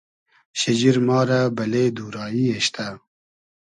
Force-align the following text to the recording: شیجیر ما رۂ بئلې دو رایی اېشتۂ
شیجیر 0.59 0.97
ما 1.07 1.19
رۂ 1.29 1.39
بئلې 1.57 1.83
دو 1.95 2.05
رایی 2.15 2.45
اېشتۂ 2.51 2.87